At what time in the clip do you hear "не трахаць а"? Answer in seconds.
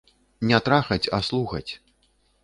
0.51-1.19